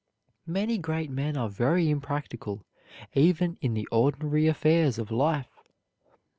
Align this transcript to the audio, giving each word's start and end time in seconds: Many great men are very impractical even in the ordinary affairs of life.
Many 0.47 0.79
great 0.79 1.11
men 1.11 1.37
are 1.37 1.47
very 1.47 1.91
impractical 1.91 2.65
even 3.13 3.59
in 3.61 3.75
the 3.75 3.85
ordinary 3.91 4.47
affairs 4.47 4.97
of 4.97 5.11
life. 5.11 5.59